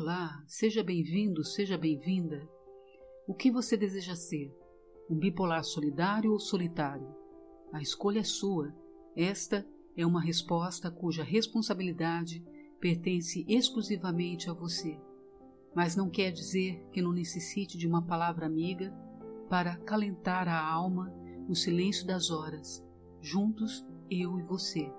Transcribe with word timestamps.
Olá, 0.00 0.44
seja 0.46 0.80
bem-vindo, 0.84 1.42
seja 1.42 1.76
bem-vinda. 1.76 2.48
O 3.26 3.34
que 3.34 3.50
você 3.50 3.76
deseja 3.76 4.14
ser? 4.14 4.56
Um 5.10 5.16
bipolar 5.16 5.64
solidário 5.64 6.30
ou 6.30 6.38
solitário? 6.38 7.12
A 7.72 7.82
escolha 7.82 8.20
é 8.20 8.22
sua. 8.22 8.72
Esta 9.16 9.66
é 9.96 10.06
uma 10.06 10.20
resposta 10.20 10.88
cuja 10.88 11.24
responsabilidade 11.24 12.44
pertence 12.78 13.44
exclusivamente 13.48 14.48
a 14.48 14.52
você. 14.52 14.96
Mas 15.74 15.96
não 15.96 16.08
quer 16.08 16.30
dizer 16.30 16.80
que 16.92 17.02
não 17.02 17.12
necessite 17.12 17.76
de 17.76 17.88
uma 17.88 18.00
palavra 18.00 18.46
amiga 18.46 18.94
para 19.50 19.78
calentar 19.78 20.46
a 20.46 20.64
alma 20.64 21.12
no 21.48 21.56
silêncio 21.56 22.06
das 22.06 22.30
horas, 22.30 22.86
juntos 23.20 23.84
eu 24.08 24.38
e 24.38 24.44
você. 24.44 24.92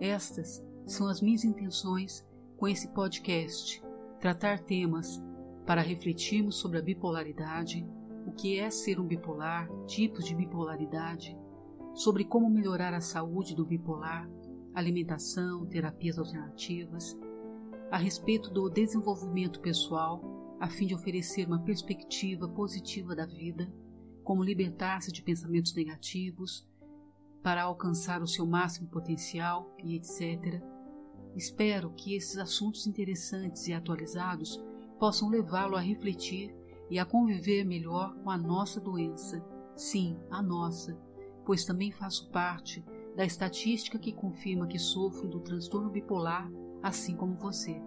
Estas 0.00 0.60
são 0.86 1.06
as 1.06 1.20
minhas 1.20 1.44
intenções 1.44 2.26
com 2.56 2.66
esse 2.66 2.88
podcast 2.88 3.83
tratar 4.24 4.58
temas 4.58 5.22
para 5.66 5.82
refletirmos 5.82 6.56
sobre 6.56 6.78
a 6.78 6.82
bipolaridade, 6.82 7.86
o 8.26 8.32
que 8.32 8.58
é 8.58 8.70
ser 8.70 8.98
um 8.98 9.06
bipolar, 9.06 9.68
tipos 9.84 10.24
de 10.24 10.34
bipolaridade, 10.34 11.36
sobre 11.92 12.24
como 12.24 12.48
melhorar 12.48 12.94
a 12.94 13.02
saúde 13.02 13.54
do 13.54 13.66
bipolar, 13.66 14.26
alimentação, 14.74 15.66
terapias 15.66 16.18
alternativas, 16.18 17.14
a 17.90 17.98
respeito 17.98 18.48
do 18.48 18.70
desenvolvimento 18.70 19.60
pessoal, 19.60 20.56
a 20.58 20.70
fim 20.70 20.86
de 20.86 20.94
oferecer 20.94 21.46
uma 21.46 21.62
perspectiva 21.62 22.48
positiva 22.48 23.14
da 23.14 23.26
vida, 23.26 23.70
como 24.22 24.42
libertar-se 24.42 25.12
de 25.12 25.20
pensamentos 25.20 25.74
negativos 25.74 26.66
para 27.42 27.64
alcançar 27.64 28.22
o 28.22 28.26
seu 28.26 28.46
máximo 28.46 28.88
potencial 28.88 29.76
e 29.84 29.94
etc 29.94 30.73
Espero 31.36 31.90
que 31.90 32.14
esses 32.14 32.38
assuntos 32.38 32.86
interessantes 32.86 33.66
e 33.66 33.72
atualizados 33.72 34.62
possam 35.00 35.28
levá-lo 35.28 35.76
a 35.76 35.80
refletir 35.80 36.54
e 36.88 36.98
a 36.98 37.04
conviver 37.04 37.64
melhor 37.64 38.14
com 38.22 38.30
a 38.30 38.38
nossa 38.38 38.80
doença. 38.80 39.44
Sim, 39.74 40.16
a 40.30 40.40
nossa, 40.40 40.96
pois 41.44 41.64
também 41.64 41.90
faço 41.90 42.30
parte 42.30 42.84
da 43.16 43.24
estatística 43.24 43.98
que 43.98 44.12
confirma 44.12 44.68
que 44.68 44.78
sofro 44.78 45.28
do 45.28 45.40
transtorno 45.40 45.90
bipolar, 45.90 46.48
assim 46.82 47.16
como 47.16 47.34
você. 47.34 47.82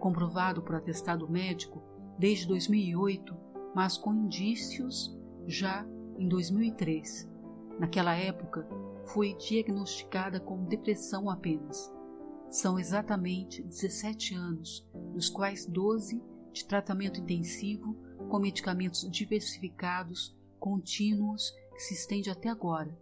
Comprovado 0.00 0.60
por 0.62 0.74
atestado 0.74 1.30
médico 1.30 1.80
desde 2.18 2.48
2008, 2.48 3.36
mas 3.74 3.96
com 3.96 4.12
indícios 4.12 5.16
já 5.46 5.86
em 6.18 6.28
2003. 6.28 7.30
Naquela 7.78 8.16
época, 8.16 8.66
fui 9.06 9.34
diagnosticada 9.34 10.40
com 10.40 10.64
depressão 10.64 11.30
apenas 11.30 11.92
são 12.52 12.78
exatamente 12.78 13.62
17 13.62 14.34
anos, 14.34 14.86
dos 15.14 15.30
quais 15.30 15.64
12 15.64 16.22
de 16.52 16.66
tratamento 16.66 17.18
intensivo 17.18 17.96
com 18.28 18.38
medicamentos 18.38 19.10
diversificados, 19.10 20.36
contínuos, 20.60 21.50
que 21.72 21.80
se 21.80 21.94
estende 21.94 22.28
até 22.28 22.50
agora, 22.50 22.94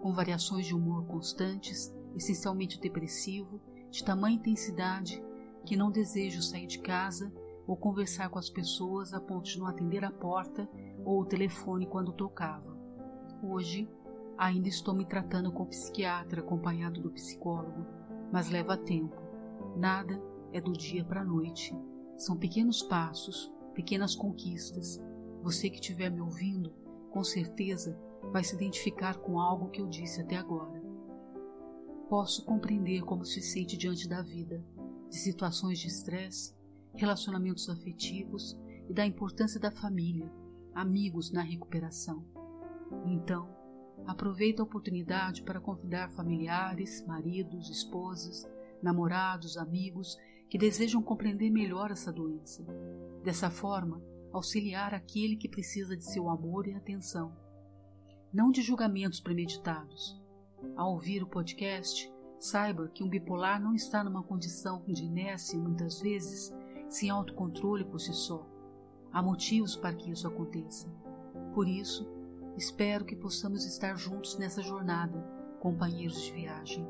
com 0.00 0.12
variações 0.12 0.66
de 0.66 0.74
humor 0.74 1.06
constantes, 1.06 1.94
essencialmente 2.16 2.80
depressivo, 2.80 3.60
de 3.92 4.02
tamanha 4.02 4.34
intensidade 4.34 5.22
que 5.64 5.76
não 5.76 5.92
desejo 5.92 6.42
sair 6.42 6.66
de 6.66 6.80
casa 6.80 7.32
ou 7.68 7.76
conversar 7.76 8.28
com 8.28 8.40
as 8.40 8.50
pessoas 8.50 9.14
a 9.14 9.20
ponto 9.20 9.44
de 9.44 9.56
não 9.56 9.68
atender 9.68 10.04
a 10.04 10.10
porta 10.10 10.68
ou 11.04 11.20
o 11.20 11.24
telefone 11.24 11.86
quando 11.86 12.12
tocava. 12.12 12.76
Hoje, 13.40 13.88
ainda 14.36 14.68
estou 14.68 14.94
me 14.94 15.06
tratando 15.06 15.52
com 15.52 15.62
o 15.62 15.68
psiquiatra 15.68 16.40
acompanhado 16.40 17.00
do 17.00 17.10
psicólogo 17.12 18.03
mas 18.34 18.50
leva 18.50 18.76
tempo. 18.76 19.14
Nada 19.76 20.20
é 20.52 20.60
do 20.60 20.72
dia 20.72 21.04
para 21.04 21.20
a 21.20 21.24
noite. 21.24 21.72
São 22.16 22.36
pequenos 22.36 22.82
passos, 22.82 23.48
pequenas 23.72 24.16
conquistas. 24.16 25.00
Você 25.40 25.70
que 25.70 25.76
estiver 25.76 26.10
me 26.10 26.20
ouvindo, 26.20 26.72
com 27.12 27.22
certeza 27.22 27.96
vai 28.32 28.42
se 28.42 28.56
identificar 28.56 29.18
com 29.18 29.38
algo 29.38 29.70
que 29.70 29.80
eu 29.80 29.86
disse 29.86 30.20
até 30.20 30.34
agora. 30.34 30.82
Posso 32.08 32.44
compreender 32.44 33.02
como 33.02 33.24
se 33.24 33.40
sente 33.40 33.76
diante 33.76 34.08
da 34.08 34.20
vida, 34.20 34.64
de 35.08 35.16
situações 35.16 35.78
de 35.78 35.86
estresse, 35.86 36.56
relacionamentos 36.96 37.68
afetivos 37.70 38.58
e 38.88 38.92
da 38.92 39.06
importância 39.06 39.60
da 39.60 39.70
família, 39.70 40.28
amigos 40.74 41.30
na 41.30 41.40
recuperação. 41.40 42.24
Então, 43.06 43.48
Aproveita 44.06 44.62
a 44.62 44.64
oportunidade 44.64 45.42
para 45.42 45.60
convidar 45.60 46.10
familiares, 46.10 47.04
maridos, 47.06 47.70
esposas, 47.70 48.46
namorados, 48.82 49.56
amigos 49.56 50.18
que 50.48 50.58
desejam 50.58 51.02
compreender 51.02 51.50
melhor 51.50 51.90
essa 51.90 52.12
doença. 52.12 52.64
Dessa 53.22 53.50
forma, 53.50 54.02
auxiliar 54.32 54.94
aquele 54.94 55.36
que 55.36 55.48
precisa 55.48 55.96
de 55.96 56.04
seu 56.04 56.28
amor 56.28 56.66
e 56.66 56.74
atenção. 56.74 57.34
Não 58.32 58.50
de 58.50 58.62
julgamentos 58.62 59.20
premeditados. 59.20 60.20
Ao 60.76 60.92
ouvir 60.92 61.22
o 61.22 61.26
podcast, 61.26 62.12
saiba 62.38 62.88
que 62.88 63.02
um 63.02 63.08
bipolar 63.08 63.60
não 63.62 63.74
está 63.74 64.04
numa 64.04 64.22
condição 64.22 64.84
de 64.86 65.04
inércia 65.04 65.58
muitas 65.58 66.00
vezes 66.00 66.52
sem 66.88 67.10
autocontrole 67.10 67.84
por 67.84 68.00
si 68.00 68.12
só. 68.12 68.46
Há 69.12 69.22
motivos 69.22 69.76
para 69.76 69.94
que 69.94 70.10
isso 70.10 70.26
aconteça. 70.26 70.88
Por 71.54 71.68
isso, 71.68 72.06
Espero 72.56 73.04
que 73.04 73.16
possamos 73.16 73.64
estar 73.64 73.96
juntos 73.96 74.38
nessa 74.38 74.62
jornada, 74.62 75.18
companheiros 75.58 76.22
de 76.22 76.32
viagem. 76.32 76.88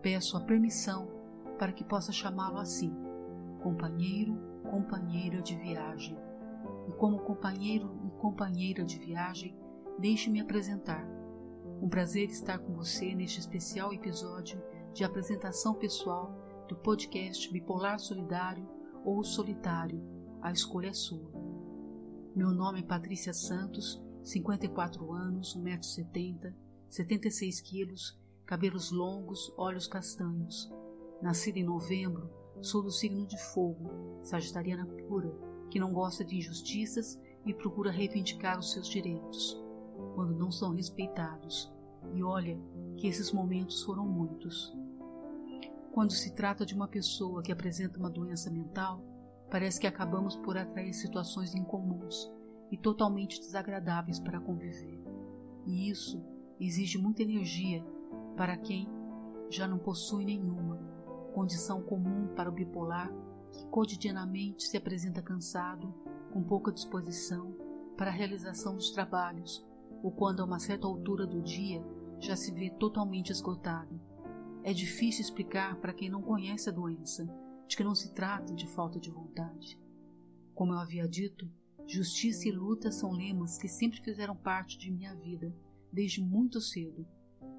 Peço 0.00 0.36
a 0.36 0.40
permissão 0.40 1.08
para 1.58 1.72
que 1.72 1.82
possa 1.82 2.12
chamá-lo 2.12 2.58
assim, 2.58 2.94
companheiro, 3.60 4.38
companheira 4.70 5.42
de 5.42 5.56
viagem. 5.56 6.16
E 6.88 6.92
como 6.92 7.18
companheiro 7.18 7.98
e 8.06 8.10
companheira 8.20 8.84
de 8.84 8.98
viagem, 9.00 9.56
deixe-me 9.98 10.40
apresentar. 10.40 11.04
Um 11.82 11.88
prazer 11.88 12.28
estar 12.28 12.58
com 12.58 12.72
você 12.74 13.12
neste 13.12 13.40
especial 13.40 13.92
episódio 13.92 14.62
de 14.94 15.02
apresentação 15.02 15.74
pessoal 15.74 16.32
do 16.68 16.76
podcast 16.76 17.50
Bipolar 17.52 17.98
Solidário 17.98 18.66
ou 19.04 19.24
Solitário. 19.24 20.00
A 20.40 20.52
escolha 20.52 20.90
é 20.90 20.92
sua. 20.92 21.32
Meu 22.34 22.52
nome 22.52 22.80
é 22.80 22.84
Patrícia 22.84 23.34
Santos 23.34 24.00
54 24.22 25.12
anos, 25.12 25.56
1,70m, 25.56 26.52
76 26.88 27.60
quilos, 27.60 28.20
cabelos 28.44 28.90
longos, 28.90 29.52
olhos 29.56 29.86
castanhos. 29.86 30.70
Nascida 31.22 31.58
em 31.58 31.64
novembro, 31.64 32.30
sou 32.60 32.82
do 32.82 32.90
signo 32.90 33.26
de 33.26 33.38
fogo, 33.52 34.18
sagitariana 34.22 34.86
pura, 34.86 35.32
que 35.70 35.80
não 35.80 35.92
gosta 35.92 36.24
de 36.24 36.36
injustiças 36.36 37.18
e 37.46 37.54
procura 37.54 37.90
reivindicar 37.90 38.58
os 38.58 38.72
seus 38.72 38.88
direitos, 38.88 39.58
quando 40.14 40.36
não 40.36 40.50
são 40.50 40.74
respeitados. 40.74 41.72
E 42.14 42.22
olha 42.22 42.58
que 42.96 43.06
esses 43.06 43.32
momentos 43.32 43.82
foram 43.82 44.06
muitos. 44.06 44.76
Quando 45.92 46.12
se 46.12 46.34
trata 46.34 46.66
de 46.66 46.74
uma 46.74 46.88
pessoa 46.88 47.42
que 47.42 47.52
apresenta 47.52 47.98
uma 47.98 48.10
doença 48.10 48.50
mental, 48.50 49.02
parece 49.50 49.80
que 49.80 49.86
acabamos 49.86 50.36
por 50.36 50.56
atrair 50.56 50.92
situações 50.92 51.54
incomuns 51.54 52.30
e 52.70 52.76
totalmente 52.76 53.40
desagradáveis 53.40 54.18
para 54.18 54.40
conviver. 54.40 55.02
E 55.66 55.88
isso 55.88 56.22
exige 56.58 56.98
muita 56.98 57.22
energia 57.22 57.84
para 58.36 58.56
quem 58.56 58.88
já 59.48 59.66
não 59.66 59.78
possui 59.78 60.24
nenhuma, 60.24 60.78
condição 61.34 61.82
comum 61.82 62.28
para 62.34 62.48
o 62.48 62.52
bipolar 62.52 63.12
que 63.50 63.66
cotidianamente 63.66 64.64
se 64.64 64.76
apresenta 64.76 65.20
cansado, 65.20 65.92
com 66.32 66.42
pouca 66.42 66.72
disposição 66.72 67.56
para 67.96 68.10
a 68.10 68.14
realização 68.14 68.76
dos 68.76 68.90
trabalhos, 68.90 69.66
ou 70.02 70.12
quando 70.12 70.40
a 70.40 70.44
uma 70.44 70.58
certa 70.58 70.86
altura 70.86 71.26
do 71.26 71.42
dia 71.42 71.84
já 72.18 72.36
se 72.36 72.52
vê 72.52 72.70
totalmente 72.70 73.30
esgotado. 73.30 74.00
É 74.62 74.72
difícil 74.72 75.22
explicar 75.22 75.76
para 75.76 75.92
quem 75.92 76.08
não 76.08 76.22
conhece 76.22 76.68
a 76.68 76.72
doença 76.72 77.26
de 77.66 77.76
que 77.76 77.84
não 77.84 77.94
se 77.94 78.12
trata 78.14 78.54
de 78.54 78.66
falta 78.66 79.00
de 79.00 79.10
vontade. 79.10 79.80
Como 80.54 80.72
eu 80.72 80.78
havia 80.78 81.08
dito, 81.08 81.50
Justiça 81.92 82.46
e 82.46 82.52
luta 82.52 82.92
são 82.92 83.10
lemas 83.10 83.58
que 83.58 83.66
sempre 83.66 84.00
fizeram 84.00 84.36
parte 84.36 84.78
de 84.78 84.92
minha 84.92 85.12
vida, 85.12 85.52
desde 85.92 86.22
muito 86.22 86.60
cedo. 86.60 87.04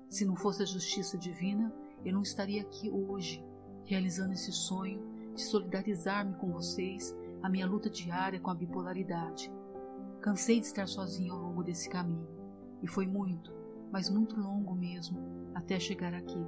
Se 0.10 0.24
não 0.24 0.38
fosse 0.38 0.64
a 0.64 0.66
justiça 0.66 1.18
divina, 1.18 1.70
eu 2.06 2.14
não 2.14 2.22
estaria 2.22 2.62
aqui 2.62 2.90
hoje, 2.90 3.44
realizando 3.84 4.32
esse 4.32 4.54
sonho 4.54 5.04
de 5.36 5.42
solidarizar-me 5.42 6.34
com 6.36 6.50
vocês 6.50 7.14
a 7.44 7.50
minha 7.50 7.68
luta 7.68 7.90
diária 7.90 8.40
com 8.40 8.50
a 8.50 8.56
bipolaridade. 8.56 9.52
Cansei 10.22 10.62
de 10.62 10.68
estar 10.68 10.88
sozinho 10.88 11.34
ao 11.34 11.42
longo 11.42 11.62
desse 11.62 11.90
caminho, 11.90 12.30
e 12.82 12.88
foi 12.88 13.06
muito, 13.06 13.52
mas 13.92 14.10
muito 14.10 14.40
longo 14.40 14.74
mesmo, 14.74 15.20
até 15.54 15.78
chegar 15.78 16.14
aqui. 16.14 16.48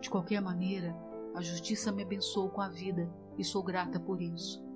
De 0.00 0.08
qualquer 0.08 0.40
maneira, 0.40 0.94
a 1.34 1.42
justiça 1.42 1.90
me 1.90 2.04
abençoou 2.04 2.50
com 2.50 2.60
a 2.60 2.68
vida 2.68 3.12
e 3.36 3.42
sou 3.42 3.64
grata 3.64 3.98
por 3.98 4.22
isso 4.22 4.67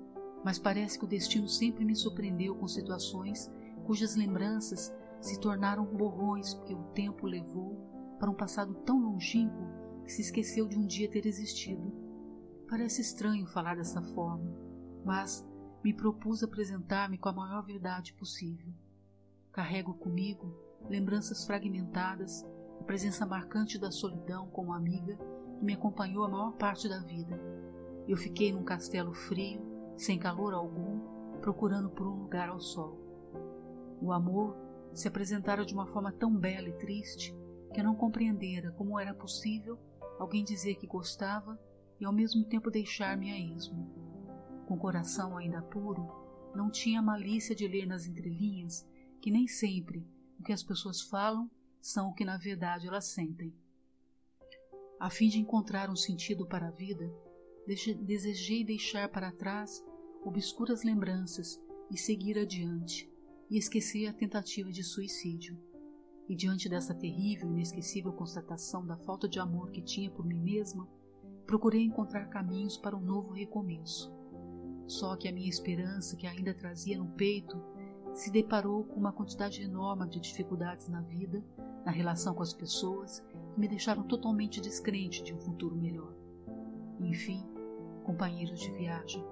mas 0.43 0.59
parece 0.59 0.99
que 0.99 1.05
o 1.05 1.07
destino 1.07 1.47
sempre 1.47 1.85
me 1.85 1.95
surpreendeu 1.95 2.55
com 2.55 2.67
situações 2.67 3.51
cujas 3.85 4.15
lembranças 4.15 4.93
se 5.21 5.39
tornaram 5.39 5.85
borrões 5.85 6.53
porque 6.53 6.73
o 6.73 6.83
tempo 6.93 7.25
levou 7.25 7.77
para 8.19 8.29
um 8.29 8.35
passado 8.35 8.73
tão 8.85 9.01
longínquo 9.01 9.67
que 10.03 10.11
se 10.11 10.21
esqueceu 10.21 10.67
de 10.67 10.77
um 10.77 10.85
dia 10.85 11.09
ter 11.09 11.25
existido. 11.25 11.93
Parece 12.69 13.01
estranho 13.01 13.45
falar 13.45 13.75
dessa 13.75 14.01
forma, 14.01 14.51
mas 15.05 15.45
me 15.83 15.93
propus 15.93 16.43
apresentar-me 16.43 17.17
com 17.17 17.29
a 17.29 17.33
maior 17.33 17.61
verdade 17.63 18.13
possível. 18.13 18.73
Carrego 19.51 19.93
comigo 19.93 20.53
lembranças 20.89 21.45
fragmentadas, 21.45 22.45
a 22.79 22.83
presença 22.83 23.25
marcante 23.25 23.77
da 23.77 23.91
solidão 23.91 24.49
como 24.49 24.73
amiga 24.73 25.17
que 25.57 25.63
me 25.63 25.73
acompanhou 25.73 26.25
a 26.25 26.29
maior 26.29 26.51
parte 26.53 26.89
da 26.89 26.99
vida. 26.99 27.39
Eu 28.07 28.17
fiquei 28.17 28.51
num 28.51 28.63
castelo 28.63 29.13
frio, 29.13 29.61
sem 29.95 30.17
calor 30.17 30.53
algum, 30.53 30.99
procurando 31.39 31.89
por 31.89 32.07
um 32.07 32.15
lugar 32.15 32.49
ao 32.49 32.59
sol. 32.59 32.99
O 34.01 34.11
amor 34.11 34.55
se 34.93 35.07
apresentara 35.07 35.65
de 35.65 35.73
uma 35.73 35.87
forma 35.87 36.11
tão 36.11 36.35
bela 36.35 36.69
e 36.69 36.73
triste 36.73 37.35
que 37.73 37.79
eu 37.79 37.83
não 37.83 37.95
compreendera 37.95 38.71
como 38.71 38.99
era 38.99 39.13
possível 39.13 39.79
alguém 40.19 40.43
dizer 40.43 40.75
que 40.75 40.85
gostava 40.85 41.59
e 41.99 42.05
ao 42.05 42.13
mesmo 42.13 42.43
tempo 42.45 42.69
deixar-me 42.69 43.31
a 43.31 43.39
esmo. 43.39 43.89
Com 44.67 44.75
o 44.75 44.79
coração 44.79 45.37
ainda 45.37 45.61
puro, 45.61 46.07
não 46.55 46.69
tinha 46.69 46.99
a 46.99 47.03
malícia 47.03 47.55
de 47.55 47.67
ler 47.67 47.85
nas 47.85 48.05
entrelinhas 48.05 48.87
que 49.21 49.31
nem 49.31 49.47
sempre 49.47 50.07
o 50.39 50.43
que 50.43 50.53
as 50.53 50.61
pessoas 50.61 51.01
falam 51.01 51.49
são 51.81 52.09
o 52.09 52.13
que 52.13 52.23
na 52.23 52.37
verdade 52.37 52.87
elas 52.87 53.05
sentem. 53.05 53.53
A 54.99 55.09
fim 55.09 55.27
de 55.27 55.39
encontrar 55.39 55.89
um 55.89 55.95
sentido 55.95 56.45
para 56.45 56.67
a 56.67 56.71
vida, 56.71 57.11
desejei 57.65 58.63
deixar 58.63 59.09
para 59.09 59.31
trás 59.31 59.83
obscuras 60.23 60.83
lembranças 60.83 61.61
e 61.89 61.97
seguir 61.97 62.37
adiante, 62.37 63.09
e 63.49 63.57
esquecer 63.57 64.07
a 64.07 64.13
tentativa 64.13 64.71
de 64.71 64.83
suicídio. 64.83 65.57
E 66.27 66.35
diante 66.35 66.69
dessa 66.69 66.93
terrível 66.93 67.49
e 67.49 67.53
inesquecível 67.53 68.13
constatação 68.13 68.85
da 68.85 68.97
falta 68.97 69.27
de 69.27 69.39
amor 69.39 69.71
que 69.71 69.81
tinha 69.81 70.09
por 70.09 70.25
mim 70.25 70.39
mesma, 70.39 70.87
procurei 71.45 71.83
encontrar 71.83 72.29
caminhos 72.29 72.77
para 72.77 72.95
um 72.95 73.01
novo 73.01 73.33
recomeço. 73.33 74.13
Só 74.87 75.15
que 75.15 75.27
a 75.27 75.31
minha 75.31 75.49
esperança, 75.49 76.15
que 76.15 76.27
ainda 76.27 76.53
trazia 76.53 76.97
no 76.97 77.07
peito, 77.09 77.61
se 78.13 78.31
deparou 78.31 78.83
com 78.83 78.99
uma 78.99 79.11
quantidade 79.11 79.61
enorme 79.61 80.07
de 80.07 80.19
dificuldades 80.19 80.87
na 80.87 81.01
vida, 81.01 81.43
na 81.85 81.91
relação 81.91 82.33
com 82.33 82.43
as 82.43 82.53
pessoas, 82.53 83.19
que 83.53 83.59
me 83.59 83.67
deixaram 83.67 84.03
totalmente 84.03 84.61
descrente 84.61 85.23
de 85.23 85.33
um 85.33 85.39
futuro 85.39 85.75
melhor. 85.75 86.15
Enfim, 86.99 87.43
companheiros 88.03 88.59
de 88.59 88.71
viagem, 88.71 89.25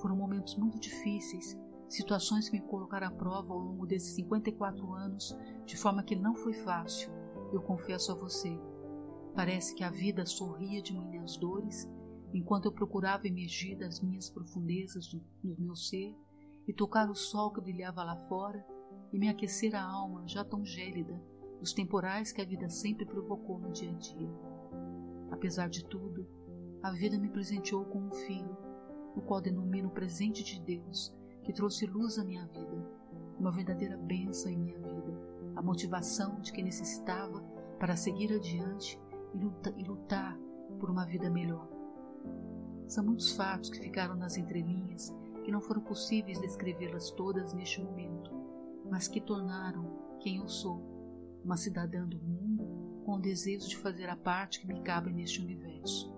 foram 0.00 0.16
momentos 0.16 0.56
muito 0.56 0.78
difíceis 0.80 1.56
situações 1.88 2.48
que 2.48 2.58
me 2.58 2.66
colocaram 2.66 3.06
à 3.06 3.10
prova 3.10 3.52
ao 3.52 3.58
longo 3.58 3.86
desses 3.86 4.14
54 4.14 4.92
anos, 4.94 5.36
de 5.64 5.76
forma 5.76 6.02
que 6.02 6.16
não 6.16 6.34
foi 6.34 6.52
fácil, 6.52 7.10
eu 7.52 7.62
confesso 7.62 8.10
a 8.10 8.14
você. 8.14 8.58
Parece 9.34 9.74
que 9.74 9.84
a 9.84 9.90
vida 9.90 10.26
sorria 10.26 10.82
de 10.82 10.92
minhas 10.92 11.36
dores, 11.36 11.88
enquanto 12.32 12.66
eu 12.66 12.72
procurava 12.72 13.28
emergir 13.28 13.76
das 13.76 14.00
minhas 14.00 14.28
profundezas 14.28 15.06
do, 15.06 15.20
do 15.42 15.60
meu 15.60 15.76
ser 15.76 16.16
e 16.66 16.72
tocar 16.72 17.08
o 17.08 17.14
sol 17.14 17.52
que 17.52 17.60
brilhava 17.60 18.02
lá 18.02 18.16
fora 18.28 18.64
e 19.12 19.18
me 19.18 19.28
aquecer 19.28 19.74
a 19.74 19.82
alma 19.82 20.26
já 20.26 20.44
tão 20.44 20.64
gélida 20.64 21.20
dos 21.60 21.72
temporais 21.72 22.32
que 22.32 22.40
a 22.40 22.44
vida 22.44 22.68
sempre 22.68 23.06
provocou 23.06 23.58
no 23.58 23.70
dia 23.70 23.90
a 23.90 23.94
dia. 23.94 24.30
Apesar 25.30 25.68
de 25.68 25.84
tudo, 25.84 26.26
a 26.84 26.90
vida 26.90 27.16
me 27.16 27.30
presenteou 27.30 27.82
com 27.86 27.98
um 27.98 28.12
filho, 28.12 28.54
o 29.16 29.22
qual 29.22 29.40
denomino 29.40 29.88
presente 29.88 30.44
de 30.44 30.60
Deus 30.60 31.14
que 31.42 31.50
trouxe 31.50 31.86
luz 31.86 32.18
à 32.18 32.24
minha 32.24 32.44
vida, 32.44 32.86
uma 33.40 33.50
verdadeira 33.50 33.96
bênção 33.96 34.52
em 34.52 34.58
minha 34.58 34.78
vida, 34.78 35.18
a 35.56 35.62
motivação 35.62 36.38
de 36.42 36.52
que 36.52 36.62
necessitava 36.62 37.40
para 37.78 37.96
seguir 37.96 38.34
adiante 38.34 39.00
e, 39.32 39.38
luta, 39.38 39.74
lutar 39.78 40.38
por 40.78 40.90
uma 40.90 41.06
vida 41.06 41.30
melhor. 41.30 41.66
São 42.86 43.02
muitos 43.02 43.32
fatos 43.32 43.70
que 43.70 43.80
ficaram 43.80 44.14
nas 44.14 44.36
entrelinhas 44.36 45.10
que 45.42 45.50
não 45.50 45.62
foram 45.62 45.80
possíveis 45.80 46.38
descrevê-las 46.38 47.10
todas 47.12 47.54
neste 47.54 47.82
momento, 47.82 48.30
mas 48.90 49.08
que 49.08 49.22
tornaram 49.22 50.18
quem 50.20 50.36
eu 50.36 50.48
sou, 50.48 50.82
uma 51.42 51.56
cidadã 51.56 52.06
do 52.06 52.20
mundo 52.20 53.02
com 53.06 53.14
o 53.14 53.20
desejo 53.20 53.66
de 53.70 53.78
fazer 53.78 54.10
a 54.10 54.16
parte 54.16 54.60
que 54.60 54.66
me 54.66 54.82
cabe 54.82 55.10
neste 55.14 55.40
universo. 55.40 56.13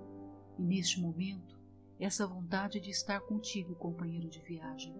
E 0.58 0.62
neste 0.62 1.00
momento, 1.00 1.58
essa 1.98 2.26
vontade 2.26 2.80
de 2.80 2.90
estar 2.90 3.20
contigo, 3.20 3.74
companheiro 3.74 4.28
de 4.28 4.40
viagem, 4.40 4.94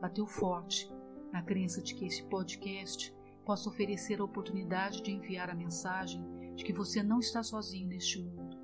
bateu 0.00 0.26
forte 0.26 0.90
na 1.32 1.42
crença 1.42 1.82
de 1.82 1.94
que 1.94 2.06
esse 2.06 2.22
podcast 2.24 3.14
possa 3.44 3.68
oferecer 3.68 4.20
a 4.20 4.24
oportunidade 4.24 5.02
de 5.02 5.10
enviar 5.10 5.50
a 5.50 5.54
mensagem 5.54 6.24
de 6.54 6.64
que 6.64 6.72
você 6.72 7.02
não 7.02 7.18
está 7.18 7.42
sozinho 7.42 7.88
neste 7.88 8.22
mundo, 8.22 8.58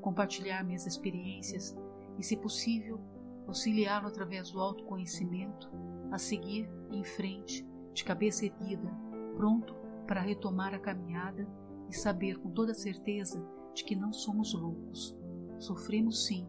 compartilhar 0.00 0.64
minhas 0.64 0.86
experiências 0.86 1.76
e, 2.18 2.22
se 2.22 2.36
possível, 2.36 3.00
auxiliá-lo 3.46 4.08
através 4.08 4.50
do 4.50 4.60
autoconhecimento 4.60 5.70
a 6.10 6.18
seguir 6.18 6.68
em 6.90 7.04
frente, 7.04 7.66
de 7.92 8.04
cabeça 8.04 8.44
erguida, 8.44 8.90
pronto 9.36 9.74
para 10.06 10.20
retomar 10.20 10.74
a 10.74 10.78
caminhada 10.78 11.48
e 11.88 11.94
saber 11.94 12.38
com 12.38 12.50
toda 12.50 12.74
certeza 12.74 13.42
de 13.74 13.84
que 13.84 13.94
não 13.94 14.12
somos 14.12 14.52
loucos. 14.52 15.16
Sofremos 15.62 16.26
sim 16.26 16.46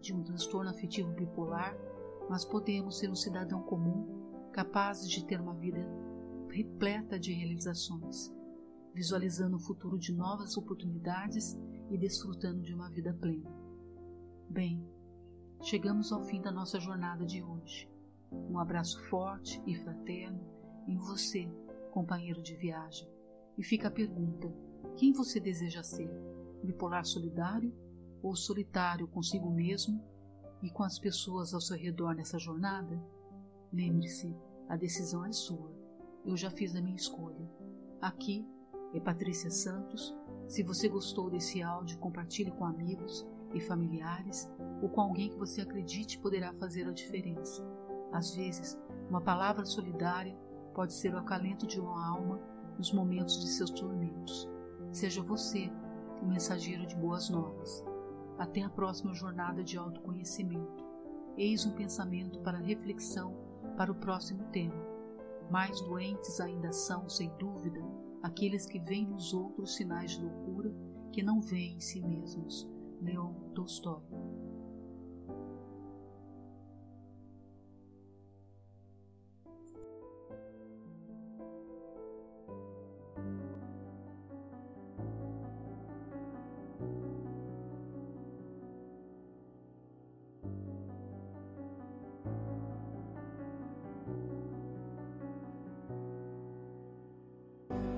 de 0.00 0.14
um 0.14 0.22
transtorno 0.22 0.70
afetivo 0.70 1.10
bipolar 1.12 1.74
mas 2.28 2.44
podemos 2.44 2.98
ser 2.98 3.10
um 3.10 3.14
cidadão 3.14 3.62
comum 3.62 4.50
capaz 4.52 5.08
de 5.08 5.24
ter 5.24 5.40
uma 5.40 5.54
vida 5.54 5.86
repleta 6.50 7.18
de 7.18 7.32
realizações, 7.32 8.32
visualizando 8.94 9.56
o 9.56 9.60
futuro 9.60 9.98
de 9.98 10.12
novas 10.12 10.56
oportunidades 10.56 11.56
e 11.90 11.98
desfrutando 11.98 12.62
de 12.62 12.74
uma 12.74 12.90
vida 12.90 13.12
plena. 13.14 13.50
Bem, 14.48 14.82
chegamos 15.62 16.10
ao 16.10 16.20
fim 16.22 16.40
da 16.40 16.50
nossa 16.50 16.80
jornada 16.80 17.24
de 17.24 17.42
hoje. 17.42 17.88
Um 18.32 18.58
abraço 18.58 19.00
forte 19.08 19.62
e 19.66 19.74
fraterno 19.74 20.40
em 20.88 20.96
você, 20.96 21.48
companheiro 21.90 22.42
de 22.42 22.56
viagem. 22.56 23.08
E 23.56 23.62
fica 23.62 23.88
a 23.88 23.90
pergunta: 23.90 24.52
quem 24.96 25.12
você 25.12 25.38
deseja 25.38 25.82
ser? 25.82 26.10
Bipolar 26.64 27.04
solidário 27.04 27.72
ou 28.26 28.34
solitário 28.34 29.06
consigo 29.06 29.48
mesmo 29.48 30.02
e 30.60 30.68
com 30.68 30.82
as 30.82 30.98
pessoas 30.98 31.54
ao 31.54 31.60
seu 31.60 31.76
redor 31.76 32.12
nessa 32.14 32.38
jornada? 32.38 33.00
Lembre-se, 33.72 34.36
a 34.68 34.76
decisão 34.76 35.24
é 35.24 35.30
sua. 35.30 35.70
Eu 36.24 36.36
já 36.36 36.50
fiz 36.50 36.74
a 36.74 36.82
minha 36.82 36.96
escolha. 36.96 37.48
Aqui 38.00 38.44
é 38.92 38.98
Patrícia 38.98 39.48
Santos. 39.48 40.12
Se 40.48 40.64
você 40.64 40.88
gostou 40.88 41.30
desse 41.30 41.62
áudio, 41.62 41.98
compartilhe 41.98 42.50
com 42.50 42.64
amigos 42.64 43.24
e 43.54 43.60
familiares 43.60 44.50
ou 44.82 44.88
com 44.88 45.02
alguém 45.02 45.30
que 45.30 45.38
você 45.38 45.60
acredite 45.60 46.18
poderá 46.18 46.52
fazer 46.54 46.88
a 46.88 46.92
diferença. 46.92 47.64
Às 48.12 48.34
vezes, 48.34 48.76
uma 49.08 49.20
palavra 49.20 49.64
solidária 49.64 50.36
pode 50.74 50.94
ser 50.94 51.14
o 51.14 51.18
acalento 51.18 51.64
de 51.64 51.80
uma 51.80 52.04
alma 52.04 52.40
nos 52.76 52.92
momentos 52.92 53.40
de 53.40 53.46
seus 53.46 53.70
tormentos. 53.70 54.48
Seja 54.90 55.22
você 55.22 55.70
o 56.20 56.26
mensageiro 56.26 56.86
de 56.86 56.96
boas 56.96 57.30
novas. 57.30 57.84
Até 58.38 58.62
a 58.62 58.68
próxima 58.68 59.14
jornada 59.14 59.64
de 59.64 59.78
autoconhecimento. 59.78 60.84
Eis 61.36 61.64
um 61.64 61.72
pensamento 61.72 62.38
para 62.40 62.58
reflexão 62.58 63.34
para 63.76 63.90
o 63.90 63.94
próximo 63.94 64.44
tema. 64.52 64.74
Mais 65.50 65.80
doentes 65.80 66.40
ainda 66.40 66.72
são, 66.72 67.08
sem 67.08 67.30
dúvida, 67.38 67.80
aqueles 68.22 68.66
que 68.66 68.78
veem 68.78 69.06
nos 69.06 69.32
outros 69.32 69.74
sinais 69.74 70.12
de 70.12 70.22
loucura 70.22 70.74
que 71.12 71.22
não 71.22 71.40
veem 71.40 71.76
em 71.76 71.80
si 71.80 72.02
mesmos. 72.02 72.68
Leon 73.00 73.32
Tolstói 73.54 74.02